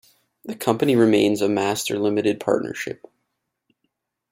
[0.45, 3.05] The company remains a master limited partnership.